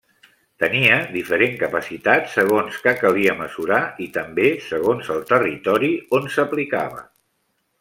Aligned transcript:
Tenia 0.61 0.93
diferent 1.15 1.51
capacitat 1.63 2.31
segons 2.37 2.79
què 2.87 2.93
calia 3.03 3.37
mesurar 3.43 3.83
i 4.07 4.09
també 4.17 4.49
segons 4.71 5.13
el 5.19 5.23
territori 5.35 5.93
on 6.21 6.27
s'aplicava. 6.39 7.07